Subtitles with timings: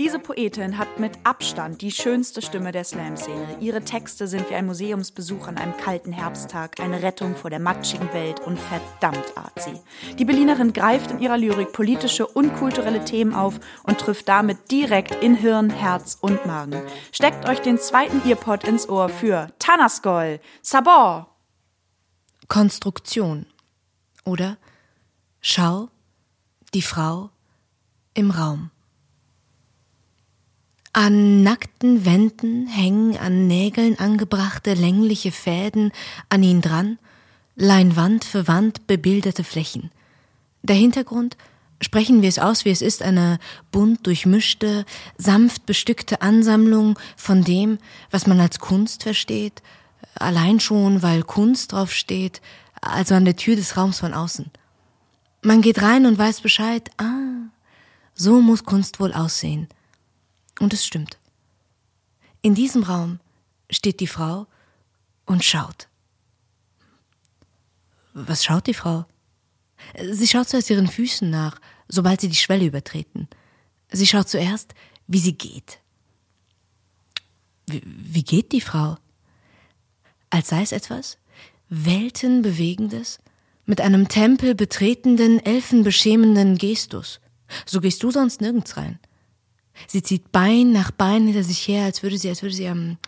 [0.00, 3.58] Diese Poetin hat mit Abstand die schönste Stimme der Slam-Szene.
[3.60, 8.12] Ihre Texte sind wie ein Museumsbesuch an einem kalten Herbsttag, eine Rettung vor der matschigen
[8.12, 9.78] Welt und verdammt art sie.
[10.16, 15.22] Die Berlinerin greift in ihrer Lyrik politische und kulturelle Themen auf und trifft damit direkt
[15.22, 16.82] in Hirn, Herz und Magen.
[17.12, 21.36] Steckt euch den zweiten Earpod ins Ohr für Tanaskol, Sabor.
[22.48, 23.46] Konstruktion
[24.24, 24.56] oder
[25.40, 25.88] Schau,
[26.74, 27.30] die Frau
[28.14, 28.72] im Raum.
[30.96, 35.90] An nackten Wänden hängen an Nägeln angebrachte längliche Fäden
[36.28, 37.00] an ihn dran,
[37.56, 39.90] Leinwand für Wand bebilderte Flächen.
[40.62, 41.36] Der Hintergrund,
[41.80, 43.40] sprechen wir es aus, wie es ist, eine
[43.72, 44.86] bunt durchmischte,
[45.18, 47.78] sanft bestückte Ansammlung von dem,
[48.12, 49.64] was man als Kunst versteht,
[50.14, 52.40] allein schon, weil Kunst draufsteht,
[52.80, 54.48] also an der Tür des Raums von außen.
[55.42, 57.50] Man geht rein und weiß Bescheid, ah,
[58.14, 59.66] so muss Kunst wohl aussehen.
[60.60, 61.18] Und es stimmt.
[62.42, 63.20] In diesem Raum
[63.70, 64.46] steht die Frau
[65.26, 65.88] und schaut.
[68.12, 69.06] Was schaut die Frau?
[70.00, 73.28] Sie schaut zuerst ihren Füßen nach, sobald sie die Schwelle übertreten.
[73.90, 74.74] Sie schaut zuerst,
[75.06, 75.80] wie sie geht.
[77.66, 78.96] Wie, wie geht die Frau?
[80.30, 81.18] Als sei es etwas
[81.68, 83.18] Weltenbewegendes,
[83.66, 87.20] mit einem Tempel betretenden, elfenbeschämenden Gestus.
[87.66, 88.98] So gehst du sonst nirgends rein.
[89.86, 92.98] Sie zieht Bein nach Bein hinter sich her, als würde sie, als würde sie am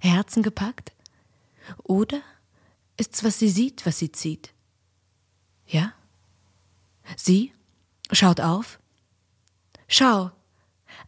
[0.00, 0.92] Herzen gepackt.
[1.82, 2.20] Oder
[2.96, 4.52] ist's, was sie sieht, was sie zieht?
[5.66, 5.92] Ja?
[7.16, 7.52] Sie
[8.12, 8.78] schaut auf.
[9.88, 10.30] Schau,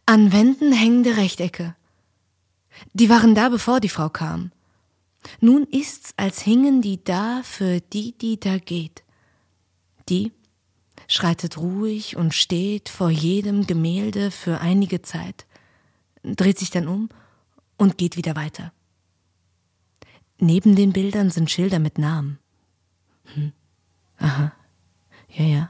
[0.05, 1.75] an Wänden hängende Rechtecke.
[2.93, 4.51] Die waren da, bevor die Frau kam.
[5.41, 9.03] Nun ist's, als hingen die da für die, die da geht.
[10.07, 10.31] Die
[11.09, 15.45] schreitet ruhig und steht vor jedem Gemälde für einige Zeit,
[16.23, 17.09] dreht sich dann um
[17.77, 18.71] und geht wieder weiter.
[20.37, 22.39] Neben den Bildern sind Schilder mit Namen.
[23.33, 23.51] Hm.
[24.19, 24.53] Aha.
[25.29, 25.69] Ja, ja.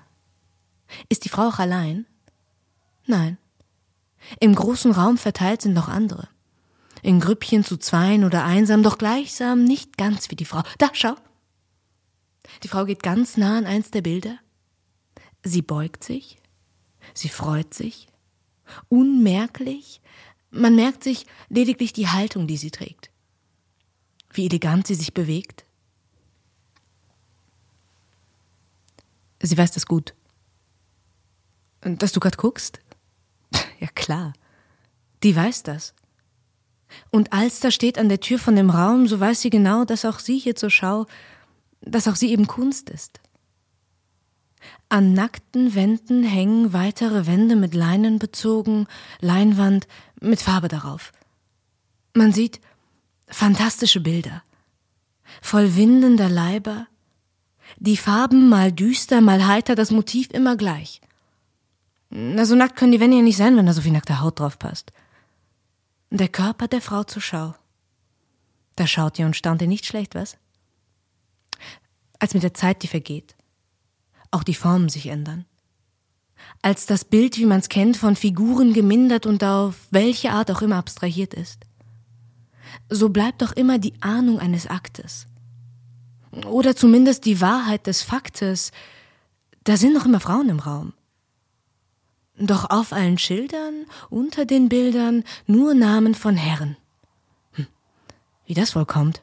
[1.07, 2.05] Ist die Frau auch allein?
[3.05, 3.37] Nein.
[4.39, 6.27] Im großen Raum verteilt sind noch andere.
[7.01, 10.63] In Grüppchen zu zweien oder einsam, doch gleichsam nicht ganz wie die Frau.
[10.77, 11.15] Da, schau.
[12.63, 14.37] Die Frau geht ganz nah an eins der Bilder,
[15.43, 16.37] Sie beugt sich,
[17.13, 18.07] sie freut sich,
[18.89, 20.01] unmerklich,
[20.51, 23.09] man merkt sich lediglich die Haltung, die sie trägt,
[24.33, 25.63] wie elegant sie sich bewegt.
[29.41, 30.13] Sie weiß das gut.
[31.81, 32.79] Dass du grad guckst?
[33.79, 34.33] Ja klar,
[35.23, 35.93] die weiß das.
[37.11, 40.03] Und als da steht an der Tür von dem Raum, so weiß sie genau, dass
[40.03, 41.05] auch sie hier zur Schau,
[41.79, 43.21] dass auch sie eben Kunst ist.
[44.89, 48.87] An nackten Wänden hängen weitere Wände mit Leinen bezogen,
[49.19, 49.87] Leinwand
[50.19, 51.11] mit Farbe darauf.
[52.13, 52.59] Man sieht
[53.27, 54.43] fantastische Bilder,
[55.41, 56.87] voll windender Leiber,
[57.77, 61.01] die Farben mal düster, mal heiter, das Motiv immer gleich.
[62.09, 64.39] Na, so nackt können die Wände ja nicht sein, wenn da so viel nackte Haut
[64.39, 64.91] drauf passt.
[66.09, 67.53] Der Körper der Frau zur Schau.
[68.75, 70.37] Da schaut ihr und staunt ihr nicht schlecht, was?
[72.17, 73.35] Als mit der Zeit, die vergeht
[74.31, 75.45] auch die Formen sich ändern.
[76.61, 80.61] Als das Bild, wie man es kennt, von Figuren gemindert und auf welche Art auch
[80.61, 81.59] immer abstrahiert ist.
[82.89, 85.27] So bleibt doch immer die Ahnung eines Aktes.
[86.45, 88.71] Oder zumindest die Wahrheit des Faktes.
[89.63, 90.93] Da sind noch immer Frauen im Raum.
[92.37, 96.77] Doch auf allen Schildern, unter den Bildern, nur Namen von Herren.
[97.53, 97.67] Hm.
[98.45, 99.21] Wie das wohl kommt?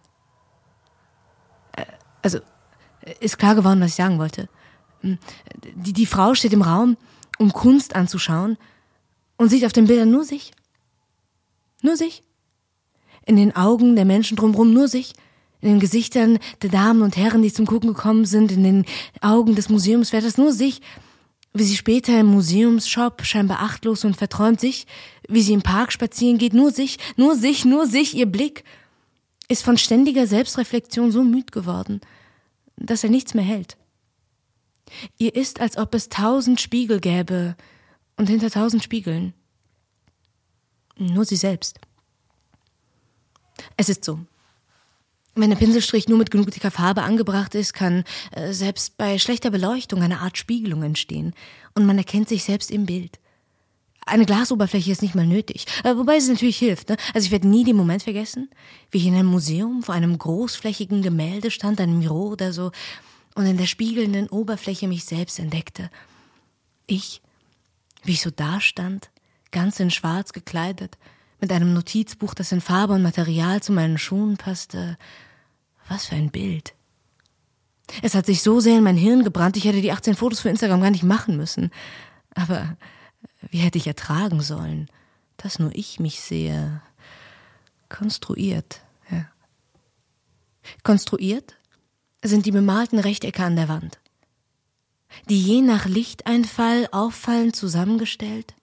[1.73, 1.87] Äh,
[2.23, 2.41] also,
[3.21, 4.49] ist klar geworden, was ich sagen wollte.
[5.75, 6.97] Die, die Frau steht im Raum,
[7.39, 8.57] um Kunst anzuschauen
[9.37, 10.53] und sieht auf den Bildern nur sich.
[11.83, 12.23] Nur sich.
[13.25, 15.15] In den Augen der Menschen drumherum nur sich.
[15.61, 18.85] In den Gesichtern der Damen und Herren, die zum Gucken gekommen sind, in den
[19.21, 20.81] Augen des Museumswärters nur sich,
[21.55, 24.87] wie sie später im Museumsshop scheinbar achtlos und verträumt sich,
[25.29, 28.65] wie sie im Park spazieren geht, nur sich, nur sich, nur sich, ihr Blick
[29.49, 32.01] ist von ständiger Selbstreflexion so müd geworden,
[32.77, 33.77] dass er nichts mehr hält.
[35.19, 37.57] Ihr ist, als ob es tausend Spiegel gäbe
[38.17, 39.35] und hinter tausend Spiegeln.
[40.99, 41.79] Nur sie selbst.
[43.77, 44.21] Es ist so.
[45.35, 49.51] Wenn der Pinselstrich nur mit genug dicker Farbe angebracht ist, kann äh, selbst bei schlechter
[49.51, 51.35] Beleuchtung eine Art Spiegelung entstehen
[51.75, 53.19] und man erkennt sich selbst im Bild.
[54.07, 56.89] Eine Glasoberfläche ist nicht mal nötig, äh, wobei es natürlich hilft.
[56.89, 56.97] Ne?
[57.13, 58.49] Also ich werde nie den Moment vergessen,
[58.91, 62.71] wie ich in einem Museum vor einem großflächigen Gemälde stand, einem Miro oder so,
[63.37, 65.91] und in der spiegelnden Oberfläche mich selbst entdeckte.
[66.87, 67.21] Ich,
[68.03, 69.11] wie ich so dastand,
[69.53, 70.97] ganz in Schwarz gekleidet,
[71.39, 74.97] mit einem Notizbuch, das in Farbe und Material zu meinen Schuhen passte.
[75.87, 76.75] Was für ein Bild.
[78.03, 80.49] Es hat sich so sehr in mein Hirn gebrannt, ich hätte die 18 Fotos für
[80.49, 81.71] Instagram gar nicht machen müssen.
[82.35, 82.77] Aber
[83.51, 84.89] wie hätte ich ertragen sollen,
[85.37, 86.81] dass nur ich mich sehe?
[87.91, 88.81] Konstruiert,
[89.11, 89.27] ja.
[90.83, 91.56] Konstruiert
[92.29, 93.99] sind die bemalten Rechtecke an der Wand,
[95.29, 98.55] die je nach Lichteinfall auffallend zusammengestellt,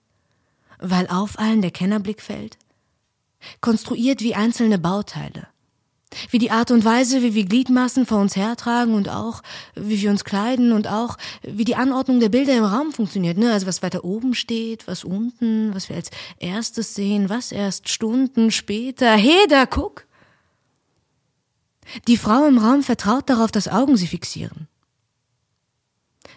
[0.78, 2.58] weil auf allen der Kennerblick fällt,
[3.60, 5.46] konstruiert wie einzelne Bauteile,
[6.30, 9.42] wie die Art und Weise, wie wir Gliedmaßen vor uns hertragen und auch,
[9.74, 13.52] wie wir uns kleiden und auch, wie die Anordnung der Bilder im Raum funktioniert, ne?
[13.52, 18.50] Also was weiter oben steht, was unten, was wir als erstes sehen, was erst Stunden
[18.50, 19.10] später.
[19.16, 20.06] Hey, da guck!
[22.06, 24.68] Die Frau im Raum vertraut darauf, dass Augen sie fixieren.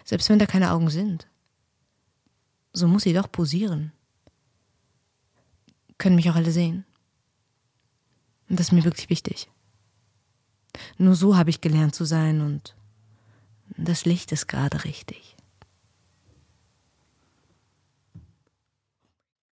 [0.04, 1.26] Selbst wenn da keine Augen sind.
[2.72, 3.92] So muss sie doch posieren.
[5.96, 6.84] Können mich auch alle sehen.
[8.48, 9.48] Und das ist mir wirklich wichtig.
[10.96, 12.74] Nur so habe ich gelernt zu sein und
[13.76, 15.36] das Licht ist gerade richtig.